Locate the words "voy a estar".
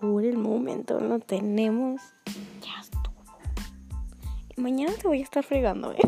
5.06-5.44